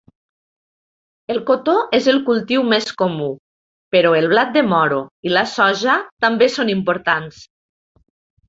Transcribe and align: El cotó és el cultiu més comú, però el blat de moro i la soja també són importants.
El 1.33 1.41
cotó 1.49 1.75
és 1.97 2.07
el 2.13 2.17
cultiu 2.29 2.63
més 2.71 2.89
comú, 3.03 3.29
però 3.97 4.15
el 4.23 4.27
blat 4.33 4.57
de 4.57 4.65
moro 4.73 5.05
i 5.29 5.35
la 5.37 5.47
soja 5.53 5.99
també 6.27 6.53
són 6.57 6.77
importants. 6.79 7.47